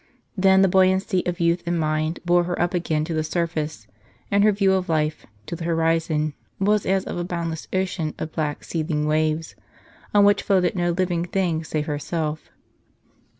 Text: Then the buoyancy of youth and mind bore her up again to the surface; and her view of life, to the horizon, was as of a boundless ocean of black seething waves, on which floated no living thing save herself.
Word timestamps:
Then 0.35 0.63
the 0.63 0.67
buoyancy 0.67 1.23
of 1.27 1.39
youth 1.39 1.61
and 1.67 1.79
mind 1.79 2.21
bore 2.25 2.45
her 2.45 2.59
up 2.59 2.73
again 2.73 3.05
to 3.05 3.13
the 3.13 3.23
surface; 3.23 3.85
and 4.31 4.43
her 4.43 4.51
view 4.51 4.73
of 4.73 4.89
life, 4.89 5.27
to 5.45 5.55
the 5.55 5.65
horizon, 5.65 6.33
was 6.59 6.87
as 6.87 7.03
of 7.05 7.17
a 7.19 7.23
boundless 7.23 7.67
ocean 7.71 8.15
of 8.17 8.31
black 8.31 8.63
seething 8.63 9.05
waves, 9.05 9.55
on 10.11 10.25
which 10.25 10.41
floated 10.41 10.73
no 10.75 10.89
living 10.89 11.25
thing 11.25 11.63
save 11.63 11.85
herself. 11.85 12.49